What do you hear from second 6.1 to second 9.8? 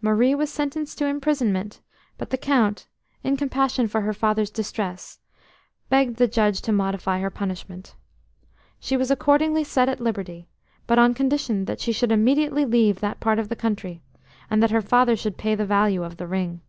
the judge to modify her punishment. She was accordingly